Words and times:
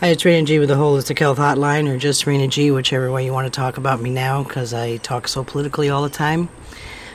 Hi, 0.00 0.10
it's 0.10 0.24
Rena 0.24 0.46
G 0.46 0.60
with 0.60 0.68
the 0.68 0.76
Holistic 0.76 1.18
Health 1.18 1.38
Hotline, 1.38 1.88
or 1.88 1.98
just 1.98 2.24
Rena 2.24 2.46
G, 2.46 2.70
whichever 2.70 3.10
way 3.10 3.24
you 3.24 3.32
want 3.32 3.52
to 3.52 3.60
talk 3.60 3.78
about 3.78 4.00
me 4.00 4.10
now, 4.10 4.44
because 4.44 4.72
I 4.72 4.98
talk 4.98 5.26
so 5.26 5.42
politically 5.42 5.90
all 5.90 6.04
the 6.04 6.08
time. 6.08 6.48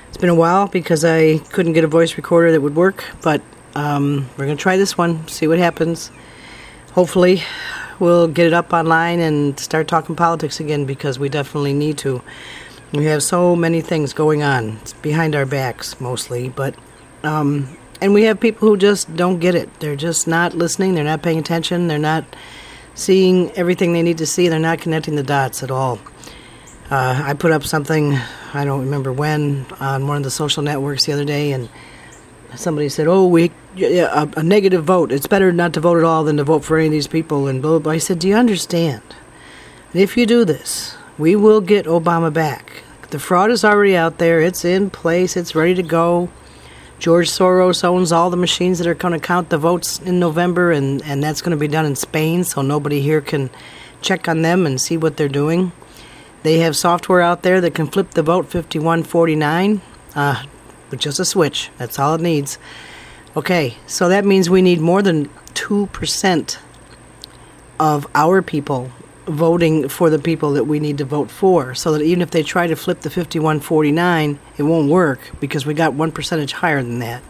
It's 0.09 0.17
been 0.17 0.27
a 0.27 0.35
while 0.35 0.67
because 0.67 1.05
I 1.05 1.37
couldn't 1.53 1.71
get 1.71 1.85
a 1.85 1.87
voice 1.87 2.17
recorder 2.17 2.51
that 2.51 2.59
would 2.59 2.75
work, 2.75 3.05
but 3.21 3.41
um, 3.73 4.29
we're 4.31 4.47
going 4.47 4.57
to 4.57 4.61
try 4.61 4.75
this 4.75 4.97
one, 4.97 5.25
see 5.29 5.47
what 5.47 5.59
happens. 5.59 6.11
Hopefully, 6.91 7.41
we'll 7.99 8.27
get 8.27 8.47
it 8.47 8.53
up 8.53 8.73
online 8.73 9.21
and 9.21 9.57
start 9.57 9.87
talking 9.87 10.17
politics 10.17 10.59
again 10.59 10.83
because 10.83 11.17
we 11.17 11.29
definitely 11.29 11.71
need 11.71 11.97
to. 11.99 12.21
We 12.91 13.05
have 13.05 13.23
so 13.23 13.55
many 13.55 13.79
things 13.79 14.11
going 14.11 14.43
on. 14.43 14.79
It's 14.81 14.91
behind 14.91 15.37
our 15.37 15.45
backs 15.45 16.01
mostly, 16.01 16.49
but 16.49 16.75
um, 17.23 17.77
and 18.01 18.13
we 18.13 18.23
have 18.23 18.41
people 18.41 18.67
who 18.67 18.75
just 18.75 19.15
don't 19.15 19.39
get 19.39 19.55
it. 19.55 19.69
They're 19.79 19.95
just 19.95 20.27
not 20.27 20.53
listening. 20.53 20.95
They're 20.95 21.05
not 21.05 21.21
paying 21.21 21.39
attention. 21.39 21.87
They're 21.87 21.97
not 21.97 22.25
seeing 22.95 23.51
everything 23.51 23.93
they 23.93 24.03
need 24.03 24.17
to 24.19 24.25
see. 24.25 24.47
They're 24.47 24.59
not 24.59 24.79
connecting 24.79 25.15
the 25.15 25.23
dots 25.23 25.63
at 25.63 25.71
all. 25.71 25.99
Uh, 26.89 27.23
I 27.25 27.33
put 27.33 27.51
up 27.51 27.63
something, 27.63 28.17
I 28.53 28.65
don't 28.65 28.81
remember 28.81 29.11
when, 29.11 29.65
on 29.79 30.07
one 30.07 30.17
of 30.17 30.23
the 30.23 30.31
social 30.31 30.61
networks 30.63 31.05
the 31.05 31.13
other 31.13 31.25
day, 31.25 31.51
and 31.51 31.69
somebody 32.55 32.89
said, 32.89 33.07
"Oh, 33.07 33.25
we 33.25 33.51
a, 33.81 34.29
a 34.37 34.43
negative 34.43 34.83
vote. 34.83 35.11
It's 35.11 35.27
better 35.27 35.51
not 35.51 35.73
to 35.73 35.79
vote 35.79 35.97
at 35.97 36.03
all 36.03 36.23
than 36.23 36.37
to 36.37 36.43
vote 36.43 36.63
for 36.63 36.77
any 36.77 36.87
of 36.87 36.91
these 36.91 37.07
people." 37.07 37.47
And 37.47 37.61
blah, 37.61 37.71
blah, 37.71 37.79
blah. 37.79 37.91
I 37.93 37.97
said, 37.97 38.19
"Do 38.19 38.27
you 38.27 38.35
understand? 38.35 39.01
And 39.91 40.01
if 40.01 40.17
you 40.17 40.25
do 40.25 40.45
this, 40.45 40.95
we 41.17 41.35
will 41.35 41.61
get 41.61 41.85
Obama 41.85 42.31
back. 42.31 42.83
The 43.09 43.19
fraud 43.19 43.51
is 43.51 43.63
already 43.63 43.95
out 43.95 44.17
there. 44.17 44.41
It's 44.41 44.65
in 44.65 44.89
place. 44.89 45.35
It's 45.37 45.55
ready 45.55 45.75
to 45.75 45.83
go." 45.83 46.29
George 47.03 47.29
Soros 47.29 47.83
owns 47.83 48.13
all 48.13 48.29
the 48.29 48.37
machines 48.37 48.77
that 48.77 48.87
are 48.87 48.93
going 48.93 49.13
to 49.13 49.19
count 49.19 49.49
the 49.49 49.57
votes 49.57 49.99
in 49.99 50.21
November, 50.21 50.71
and, 50.71 51.03
and 51.03 51.21
that's 51.21 51.41
going 51.41 51.51
to 51.51 51.57
be 51.57 51.67
done 51.67 51.85
in 51.85 51.97
Spain, 51.97 52.45
so 52.45 52.61
nobody 52.61 53.01
here 53.01 53.19
can 53.19 53.49
check 54.01 54.29
on 54.29 54.41
them 54.41 54.65
and 54.65 54.79
see 54.79 54.95
what 54.95 55.17
they're 55.17 55.27
doing. 55.27 55.73
They 56.43 56.59
have 56.59 56.77
software 56.77 57.19
out 57.19 57.41
there 57.41 57.59
that 57.59 57.75
can 57.75 57.87
flip 57.87 58.11
the 58.11 58.23
vote 58.23 58.45
5149 58.45 59.81
uh, 60.15 60.45
with 60.89 61.01
just 61.01 61.19
a 61.19 61.25
switch. 61.25 61.71
That's 61.77 61.99
all 61.99 62.15
it 62.15 62.21
needs. 62.21 62.57
Okay, 63.35 63.75
so 63.85 64.07
that 64.07 64.23
means 64.23 64.49
we 64.49 64.61
need 64.61 64.79
more 64.79 65.01
than 65.01 65.27
2% 65.55 66.57
of 67.81 68.07
our 68.15 68.41
people 68.41 68.91
voting 69.25 69.87
for 69.87 70.09
the 70.09 70.19
people 70.19 70.53
that 70.53 70.65
we 70.65 70.79
need 70.79 70.97
to 70.97 71.05
vote 71.05 71.31
for 71.31 71.73
so 71.73 71.93
that 71.93 72.01
even 72.01 72.21
if 72.21 72.31
they 72.31 72.43
try 72.43 72.67
to 72.67 72.75
flip 72.75 73.01
the 73.01 73.09
5149 73.09 74.39
it 74.57 74.63
won't 74.63 74.89
work 74.89 75.19
because 75.39 75.65
we 75.65 75.73
got 75.73 75.93
one 75.93 76.11
percentage 76.11 76.51
higher 76.51 76.81
than 76.83 76.99
that. 76.99 77.21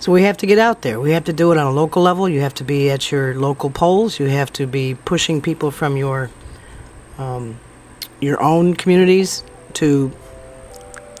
So 0.00 0.12
we 0.12 0.24
have 0.24 0.36
to 0.38 0.46
get 0.46 0.58
out 0.58 0.82
there. 0.82 1.00
We 1.00 1.12
have 1.12 1.24
to 1.24 1.32
do 1.32 1.52
it 1.52 1.58
on 1.58 1.66
a 1.66 1.70
local 1.70 2.02
level. 2.02 2.28
You 2.28 2.40
have 2.40 2.54
to 2.54 2.64
be 2.64 2.90
at 2.90 3.10
your 3.10 3.34
local 3.34 3.70
polls. 3.70 4.18
You 4.18 4.26
have 4.26 4.52
to 4.54 4.66
be 4.66 4.94
pushing 4.94 5.40
people 5.40 5.70
from 5.70 5.96
your 5.96 6.30
um, 7.16 7.58
your 8.20 8.42
own 8.42 8.74
communities 8.74 9.44
to 9.74 10.12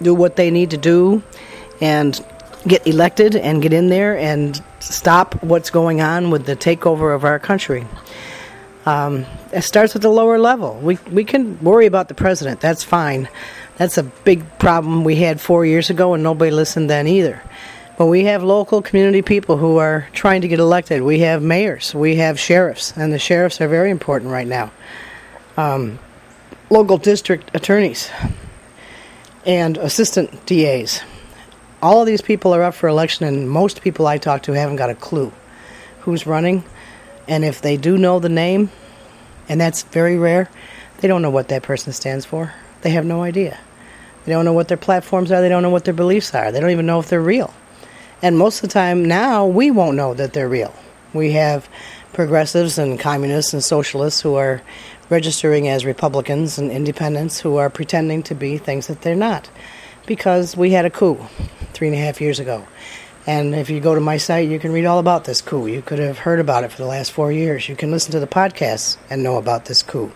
do 0.02 0.14
what 0.14 0.36
they 0.36 0.50
need 0.50 0.70
to 0.70 0.76
do 0.76 1.22
and 1.80 2.22
get 2.66 2.86
elected 2.86 3.36
and 3.36 3.62
get 3.62 3.72
in 3.72 3.88
there 3.88 4.16
and 4.16 4.62
stop 4.80 5.42
what's 5.42 5.70
going 5.70 6.00
on 6.00 6.30
with 6.30 6.46
the 6.46 6.56
takeover 6.56 7.14
of 7.14 7.24
our 7.24 7.38
country 7.38 7.86
um, 8.86 9.24
it 9.52 9.62
starts 9.62 9.96
at 9.96 10.02
the 10.02 10.10
lower 10.10 10.38
level. 10.38 10.74
We 10.74 10.98
we 11.10 11.24
can 11.24 11.62
worry 11.62 11.86
about 11.86 12.08
the 12.08 12.14
president. 12.14 12.60
That's 12.60 12.84
fine. 12.84 13.28
That's 13.76 13.98
a 13.98 14.02
big 14.02 14.58
problem 14.58 15.04
we 15.04 15.16
had 15.16 15.40
four 15.40 15.64
years 15.64 15.90
ago, 15.90 16.14
and 16.14 16.22
nobody 16.22 16.50
listened 16.50 16.90
then 16.90 17.06
either. 17.06 17.42
But 17.96 18.06
we 18.06 18.24
have 18.24 18.42
local 18.42 18.82
community 18.82 19.22
people 19.22 19.56
who 19.56 19.78
are 19.78 20.08
trying 20.12 20.42
to 20.42 20.48
get 20.48 20.58
elected. 20.58 21.02
We 21.02 21.20
have 21.20 21.42
mayors. 21.42 21.94
We 21.94 22.16
have 22.16 22.38
sheriffs, 22.38 22.92
and 22.96 23.12
the 23.12 23.18
sheriffs 23.18 23.60
are 23.60 23.68
very 23.68 23.90
important 23.90 24.30
right 24.32 24.46
now. 24.46 24.72
Um, 25.56 25.98
local 26.70 26.98
district 26.98 27.50
attorneys 27.54 28.10
and 29.46 29.76
assistant 29.78 30.44
DAs. 30.46 31.02
All 31.82 32.00
of 32.00 32.06
these 32.06 32.22
people 32.22 32.54
are 32.54 32.62
up 32.62 32.74
for 32.74 32.88
election, 32.88 33.26
and 33.26 33.48
most 33.48 33.82
people 33.82 34.06
I 34.06 34.18
talk 34.18 34.42
to 34.44 34.52
haven't 34.52 34.76
got 34.76 34.90
a 34.90 34.94
clue 34.94 35.32
who's 36.00 36.26
running 36.26 36.64
and 37.28 37.44
if 37.44 37.60
they 37.60 37.76
do 37.76 37.96
know 37.96 38.18
the 38.18 38.28
name, 38.28 38.70
and 39.48 39.60
that's 39.60 39.82
very 39.82 40.16
rare, 40.16 40.50
they 40.98 41.08
don't 41.08 41.22
know 41.22 41.30
what 41.30 41.48
that 41.48 41.62
person 41.62 41.92
stands 41.92 42.24
for. 42.24 42.52
They 42.82 42.90
have 42.90 43.04
no 43.04 43.22
idea. 43.22 43.58
They 44.24 44.32
don't 44.32 44.44
know 44.44 44.52
what 44.52 44.68
their 44.68 44.76
platforms 44.76 45.30
are. 45.32 45.40
They 45.40 45.48
don't 45.48 45.62
know 45.62 45.70
what 45.70 45.84
their 45.84 45.94
beliefs 45.94 46.34
are. 46.34 46.50
They 46.50 46.60
don't 46.60 46.70
even 46.70 46.86
know 46.86 47.00
if 47.00 47.08
they're 47.08 47.20
real. 47.20 47.52
And 48.22 48.38
most 48.38 48.62
of 48.62 48.68
the 48.70 48.72
time 48.72 49.04
now, 49.04 49.46
we 49.46 49.70
won't 49.70 49.96
know 49.96 50.14
that 50.14 50.32
they're 50.32 50.48
real. 50.48 50.74
We 51.12 51.32
have 51.32 51.68
progressives 52.14 52.78
and 52.78 52.98
communists 52.98 53.52
and 53.52 53.62
socialists 53.62 54.20
who 54.20 54.36
are 54.36 54.62
registering 55.10 55.68
as 55.68 55.84
Republicans 55.84 56.58
and 56.58 56.70
independents 56.70 57.40
who 57.40 57.56
are 57.56 57.68
pretending 57.68 58.22
to 58.22 58.34
be 58.34 58.56
things 58.56 58.86
that 58.86 59.02
they're 59.02 59.14
not. 59.14 59.50
Because 60.06 60.56
we 60.56 60.70
had 60.70 60.84
a 60.84 60.90
coup 60.90 61.18
three 61.72 61.88
and 61.88 61.96
a 61.96 62.00
half 62.00 62.20
years 62.20 62.40
ago. 62.40 62.66
And 63.26 63.54
if 63.54 63.70
you 63.70 63.80
go 63.80 63.94
to 63.94 64.00
my 64.00 64.18
site, 64.18 64.48
you 64.50 64.58
can 64.58 64.72
read 64.72 64.84
all 64.84 64.98
about 64.98 65.24
this 65.24 65.40
coup. 65.40 65.66
You 65.66 65.80
could 65.80 65.98
have 65.98 66.18
heard 66.18 66.40
about 66.40 66.64
it 66.64 66.70
for 66.70 66.78
the 66.78 66.86
last 66.86 67.12
four 67.12 67.32
years. 67.32 67.68
You 67.68 67.76
can 67.76 67.90
listen 67.90 68.12
to 68.12 68.20
the 68.20 68.26
podcasts 68.26 68.98
and 69.08 69.22
know 69.22 69.38
about 69.38 69.64
this 69.64 69.82
coup. 69.82 70.12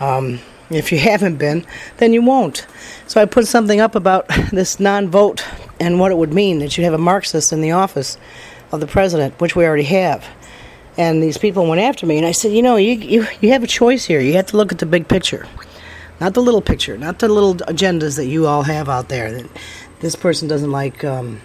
Um, 0.00 0.40
if 0.68 0.90
you 0.90 0.98
haven't 1.12 1.36
been, 1.36 1.64
then 1.98 2.12
you 2.12 2.22
won't. 2.22 2.66
So 3.06 3.20
I 3.20 3.24
put 3.24 3.46
something 3.46 3.80
up 3.80 3.94
about 3.94 4.28
this 4.52 4.80
non 4.80 5.08
vote 5.08 5.44
and 5.78 6.00
what 6.00 6.10
it 6.10 6.18
would 6.18 6.34
mean 6.34 6.58
that 6.58 6.76
you 6.76 6.84
have 6.84 6.94
a 6.94 6.98
Marxist 6.98 7.52
in 7.52 7.60
the 7.60 7.72
office 7.72 8.18
of 8.72 8.80
the 8.80 8.86
president, 8.86 9.40
which 9.40 9.54
we 9.54 9.64
already 9.64 9.84
have. 9.84 10.26
And 10.96 11.22
these 11.22 11.38
people 11.38 11.68
went 11.68 11.80
after 11.80 12.06
me, 12.06 12.16
and 12.18 12.26
I 12.26 12.32
said, 12.32 12.50
you 12.50 12.60
know, 12.60 12.74
you, 12.74 12.94
you, 12.94 13.26
you 13.40 13.52
have 13.52 13.62
a 13.62 13.68
choice 13.68 14.04
here. 14.04 14.18
You 14.18 14.32
have 14.32 14.46
to 14.46 14.56
look 14.56 14.72
at 14.72 14.78
the 14.78 14.86
big 14.86 15.06
picture, 15.06 15.46
not 16.20 16.34
the 16.34 16.42
little 16.42 16.60
picture, 16.60 16.98
not 16.98 17.20
the 17.20 17.28
little 17.28 17.54
agendas 17.54 18.16
that 18.16 18.26
you 18.26 18.48
all 18.48 18.64
have 18.64 18.88
out 18.88 19.08
there. 19.08 19.30
That 19.30 19.48
this 20.00 20.16
person 20.16 20.48
doesn't 20.48 20.72
like. 20.72 21.04
Um, 21.04 21.40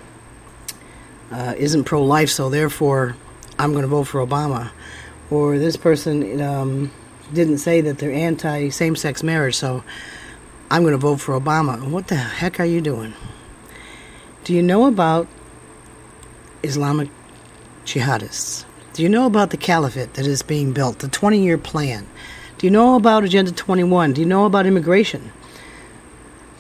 uh, 1.34 1.56
isn't 1.58 1.84
pro 1.86 2.04
life, 2.04 2.30
so 2.30 2.50
therefore 2.50 3.16
I'm 3.58 3.72
going 3.72 3.82
to 3.82 3.88
vote 3.88 4.06
for 4.06 4.26
Obama. 4.26 4.72
Or 5.32 5.58
this 5.58 5.76
person 5.76 6.40
um, 6.42 6.92
didn't 7.34 7.58
say 7.58 7.82
that 7.82 7.98
they're 7.98 8.12
anti 8.12 8.70
same 8.70 8.96
sex 8.96 9.24
marriage, 9.24 9.56
so 9.56 9.84
I'm 10.70 10.84
going 10.84 10.94
to 10.94 10.98
vote 10.98 11.20
for 11.20 11.40
Obama. 11.40 11.90
What 11.90 12.08
the 12.08 12.16
heck 12.16 12.60
are 12.60 12.66
you 12.66 12.82
doing? 12.82 13.14
Do 14.44 14.54
you 14.54 14.62
know 14.62 14.86
about 14.88 15.28
Islamic 16.62 17.10
jihadists? 17.86 18.66
Do 18.94 19.02
you 19.02 19.10
know 19.10 19.26
about 19.26 19.50
the 19.50 19.58
caliphate 19.58 20.14
that 20.14 20.28
is 20.28 20.44
being 20.44 20.72
built, 20.72 21.00
the 21.00 21.08
20 21.08 21.44
year 21.44 21.58
plan? 21.58 22.08
Do 22.58 22.68
you 22.68 22.72
know 22.72 22.96
about 22.96 23.24
Agenda 23.24 23.52
21? 23.52 24.14
Do 24.14 24.22
you 24.22 24.28
know 24.28 24.46
about 24.46 24.66
immigration? 24.66 25.32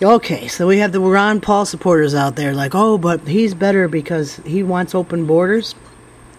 Okay, 0.02 0.48
so 0.48 0.68
we 0.68 0.80
have 0.80 0.92
the 0.92 1.00
Ron 1.00 1.40
Paul 1.40 1.66
supporters 1.66 2.16
out 2.16 2.36
there 2.36 2.54
like, 2.54 2.74
oh, 2.74 2.98
but 2.98 3.28
he's 3.28 3.54
better 3.54 3.88
because 3.88 4.38
he 4.38 4.64
wants 4.64 4.96
open 4.96 5.26
borders. 5.26 5.76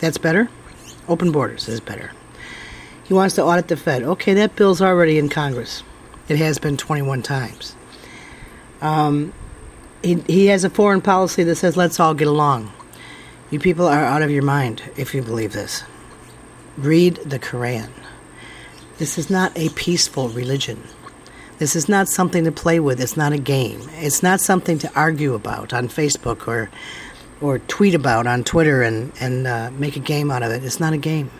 That's 0.00 0.18
better? 0.18 0.50
Open 1.08 1.30
borders 1.30 1.68
is 1.68 1.80
better. 1.80 2.10
He 3.04 3.14
wants 3.14 3.36
to 3.36 3.44
audit 3.44 3.68
the 3.68 3.76
Fed. 3.76 4.02
Okay, 4.02 4.34
that 4.34 4.56
bill's 4.56 4.82
already 4.82 5.18
in 5.18 5.28
Congress. 5.28 5.82
It 6.28 6.36
has 6.38 6.58
been 6.58 6.76
21 6.76 7.22
times. 7.22 7.76
Um, 8.80 9.32
he, 10.02 10.16
he 10.26 10.46
has 10.46 10.64
a 10.64 10.70
foreign 10.70 11.00
policy 11.00 11.44
that 11.44 11.56
says, 11.56 11.76
let's 11.76 12.00
all 12.00 12.14
get 12.14 12.28
along. 12.28 12.72
You 13.50 13.60
people 13.60 13.86
are 13.86 14.04
out 14.04 14.22
of 14.22 14.30
your 14.30 14.42
mind 14.42 14.82
if 14.96 15.14
you 15.14 15.22
believe 15.22 15.52
this. 15.52 15.84
Read 16.76 17.16
the 17.16 17.38
Quran. 17.38 17.90
This 18.98 19.16
is 19.16 19.30
not 19.30 19.56
a 19.56 19.68
peaceful 19.70 20.28
religion. 20.28 20.82
This 21.58 21.76
is 21.76 21.88
not 21.88 22.08
something 22.08 22.44
to 22.44 22.52
play 22.52 22.80
with. 22.80 23.00
It's 23.00 23.16
not 23.16 23.32
a 23.32 23.38
game. 23.38 23.80
It's 23.94 24.22
not 24.22 24.40
something 24.40 24.78
to 24.78 24.92
argue 24.94 25.34
about 25.34 25.72
on 25.72 25.88
Facebook 25.88 26.48
or 26.48 26.70
or 27.40 27.58
tweet 27.60 27.94
about 27.94 28.26
on 28.26 28.42
Twitter 28.42 28.82
and 28.82 29.12
and 29.20 29.46
uh, 29.46 29.70
make 29.72 29.96
a 29.96 30.00
game 30.00 30.30
out 30.30 30.42
of 30.42 30.50
it. 30.50 30.64
It's 30.64 30.80
not 30.80 30.92
a 30.92 30.98
game. 30.98 31.30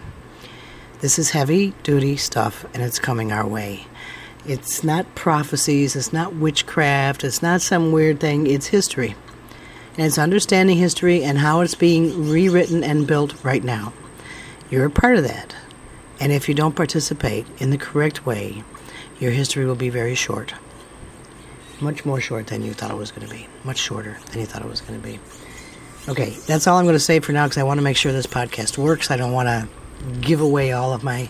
This 1.00 1.18
is 1.18 1.30
heavy 1.30 1.74
duty 1.82 2.16
stuff, 2.16 2.64
and 2.72 2.82
it's 2.82 3.00
coming 3.00 3.32
our 3.32 3.46
way. 3.46 3.86
It's 4.46 4.84
not 4.84 5.14
prophecies. 5.16 5.96
It's 5.96 6.12
not 6.12 6.34
witchcraft. 6.34 7.24
It's 7.24 7.42
not 7.42 7.60
some 7.60 7.90
weird 7.90 8.20
thing. 8.20 8.46
It's 8.46 8.66
history, 8.66 9.16
and 9.96 10.06
it's 10.06 10.18
understanding 10.18 10.76
history 10.76 11.24
and 11.24 11.38
how 11.38 11.60
it's 11.60 11.74
being 11.74 12.30
rewritten 12.30 12.84
and 12.84 13.06
built 13.06 13.42
right 13.44 13.64
now. 13.64 13.92
You're 14.70 14.86
a 14.86 14.90
part 14.90 15.16
of 15.16 15.24
that, 15.24 15.56
and 16.20 16.30
if 16.30 16.48
you 16.48 16.54
don't 16.54 16.76
participate 16.76 17.46
in 17.58 17.70
the 17.70 17.78
correct 17.78 18.24
way 18.24 18.62
your 19.20 19.30
history 19.30 19.64
will 19.64 19.74
be 19.74 19.90
very 19.90 20.14
short. 20.14 20.54
Much 21.80 22.04
more 22.04 22.20
short 22.20 22.46
than 22.46 22.62
you 22.62 22.72
thought 22.72 22.90
it 22.90 22.96
was 22.96 23.10
going 23.10 23.26
to 23.26 23.34
be. 23.34 23.46
Much 23.64 23.78
shorter 23.78 24.18
than 24.30 24.40
you 24.40 24.46
thought 24.46 24.62
it 24.62 24.68
was 24.68 24.80
going 24.80 25.00
to 25.00 25.06
be. 25.06 25.18
Okay, 26.08 26.30
that's 26.46 26.66
all 26.66 26.78
I'm 26.78 26.84
going 26.84 26.94
to 26.94 27.00
say 27.00 27.20
for 27.20 27.32
now 27.32 27.46
because 27.46 27.58
I 27.58 27.62
want 27.62 27.78
to 27.78 27.82
make 27.82 27.96
sure 27.96 28.12
this 28.12 28.26
podcast 28.26 28.76
works. 28.76 29.10
I 29.10 29.16
don't 29.16 29.32
want 29.32 29.48
to 29.48 29.68
give 30.20 30.40
away 30.40 30.72
all 30.72 30.92
of 30.92 31.02
my 31.02 31.28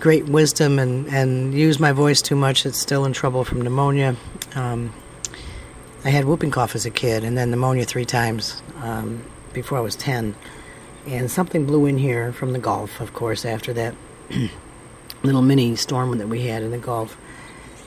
great 0.00 0.26
wisdom 0.26 0.78
and, 0.78 1.08
and 1.08 1.54
use 1.54 1.80
my 1.80 1.92
voice 1.92 2.22
too 2.22 2.36
much. 2.36 2.66
It's 2.66 2.78
still 2.78 3.04
in 3.04 3.12
trouble 3.12 3.44
from 3.44 3.62
pneumonia. 3.62 4.16
Um, 4.54 4.92
I 6.04 6.10
had 6.10 6.24
whooping 6.24 6.52
cough 6.52 6.74
as 6.74 6.86
a 6.86 6.90
kid 6.90 7.24
and 7.24 7.36
then 7.36 7.50
pneumonia 7.50 7.84
three 7.84 8.04
times 8.04 8.62
um, 8.80 9.24
before 9.52 9.78
I 9.78 9.80
was 9.80 9.96
10. 9.96 10.36
And 11.06 11.30
something 11.30 11.66
blew 11.66 11.86
in 11.86 11.98
here 11.98 12.32
from 12.32 12.52
the 12.52 12.58
Gulf, 12.58 13.00
of 13.00 13.12
course, 13.12 13.44
after 13.44 13.72
that 13.72 13.94
little 15.22 15.42
mini 15.42 15.76
storm 15.76 16.16
that 16.18 16.28
we 16.28 16.42
had 16.42 16.62
in 16.62 16.70
the 16.70 16.78
Gulf, 16.78 17.16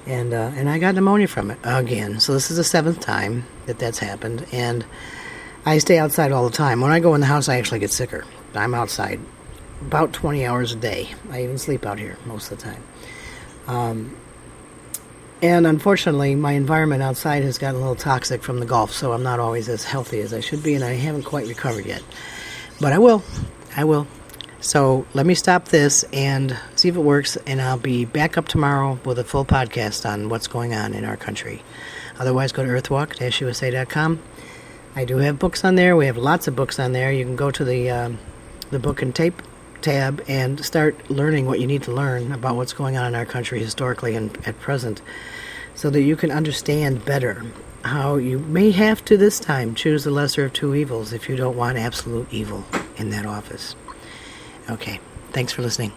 and 0.05 0.33
uh, 0.33 0.51
and 0.55 0.69
I 0.69 0.79
got 0.79 0.95
pneumonia 0.95 1.27
from 1.27 1.51
it 1.51 1.59
again. 1.63 2.19
So 2.19 2.33
this 2.33 2.51
is 2.51 2.57
the 2.57 2.63
seventh 2.63 2.99
time 2.99 3.45
that 3.65 3.79
that's 3.79 3.99
happened, 3.99 4.45
and 4.51 4.85
I 5.65 5.77
stay 5.77 5.97
outside 5.97 6.31
all 6.31 6.47
the 6.49 6.55
time. 6.55 6.81
When 6.81 6.91
I 6.91 6.99
go 6.99 7.15
in 7.15 7.21
the 7.21 7.27
house, 7.27 7.49
I 7.49 7.57
actually 7.57 7.79
get 7.79 7.91
sicker. 7.91 8.25
I'm 8.55 8.73
outside 8.73 9.19
about 9.81 10.13
20 10.13 10.45
hours 10.45 10.71
a 10.71 10.75
day. 10.75 11.09
I 11.31 11.43
even 11.43 11.57
sleep 11.57 11.85
out 11.85 11.99
here 11.99 12.17
most 12.25 12.51
of 12.51 12.57
the 12.57 12.63
time. 12.63 12.83
Um, 13.67 14.17
and 15.41 15.65
unfortunately, 15.65 16.35
my 16.35 16.53
environment 16.53 17.01
outside 17.01 17.43
has 17.43 17.57
gotten 17.57 17.77
a 17.77 17.79
little 17.79 17.95
toxic 17.95 18.43
from 18.43 18.59
the 18.59 18.65
Gulf, 18.65 18.91
so 18.91 19.13
I'm 19.13 19.23
not 19.23 19.39
always 19.39 19.69
as 19.69 19.85
healthy 19.85 20.19
as 20.19 20.33
I 20.33 20.41
should 20.41 20.63
be, 20.63 20.75
and 20.75 20.83
I 20.83 20.93
haven't 20.93 21.23
quite 21.23 21.47
recovered 21.47 21.85
yet. 21.85 22.03
But 22.81 22.91
I 22.91 22.97
will. 22.97 23.23
I 23.75 23.85
will. 23.85 24.07
So 24.61 25.05
let 25.13 25.25
me 25.25 25.35
stop 25.35 25.65
this 25.65 26.03
and 26.11 26.57
see 26.75 26.89
if 26.89 26.95
it 26.97 27.01
works, 27.01 27.37
and 27.47 27.61
I'll 27.61 27.77
be 27.77 28.03
back 28.03 28.37
up 28.37 28.47
tomorrow 28.47 28.99
with 29.05 29.17
a 29.17 29.23
full 29.23 29.45
podcast 29.45 30.09
on 30.09 30.27
what's 30.27 30.47
going 30.47 30.73
on 30.73 30.93
in 30.93 31.05
our 31.05 31.15
country. 31.15 31.61
Otherwise, 32.19 32.51
go 32.51 32.65
to 32.65 32.69
earthwalk-usa.com. 32.69 34.21
I 34.95 35.05
do 35.05 35.17
have 35.17 35.39
books 35.39 35.63
on 35.63 35.75
there. 35.75 35.95
We 35.95 36.07
have 36.07 36.17
lots 36.17 36.47
of 36.47 36.57
books 36.57 36.77
on 36.77 36.91
there. 36.91 37.11
You 37.11 37.23
can 37.23 37.37
go 37.37 37.51
to 37.51 37.63
the 37.63 37.89
um, 37.89 38.19
the 38.69 38.79
book 38.79 39.01
and 39.01 39.15
tape 39.15 39.41
tab 39.81 40.23
and 40.27 40.63
start 40.63 41.09
learning 41.09 41.45
what 41.45 41.59
you 41.59 41.67
need 41.67 41.83
to 41.83 41.91
learn 41.91 42.31
about 42.31 42.55
what's 42.55 42.73
going 42.73 42.97
on 42.97 43.07
in 43.07 43.15
our 43.15 43.25
country 43.25 43.59
historically 43.59 44.15
and 44.15 44.37
at 44.45 44.59
present 44.59 45.01
so 45.73 45.89
that 45.89 46.01
you 46.01 46.17
can 46.17 46.31
understand 46.31 47.05
better 47.05 47.45
how 47.83 48.17
you 48.17 48.39
may 48.39 48.71
have 48.71 49.03
to 49.05 49.15
this 49.15 49.39
time 49.39 49.73
choose 49.73 50.03
the 50.03 50.11
lesser 50.11 50.45
of 50.45 50.53
two 50.53 50.75
evils 50.75 51.13
if 51.13 51.29
you 51.29 51.37
don't 51.37 51.55
want 51.55 51.77
absolute 51.77 52.27
evil 52.29 52.65
in 52.97 53.09
that 53.09 53.25
office. 53.25 53.75
Okay, 54.69 54.99
thanks 55.31 55.51
for 55.51 55.61
listening. 55.61 55.91